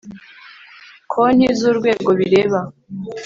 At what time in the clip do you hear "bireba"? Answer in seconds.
2.19-2.59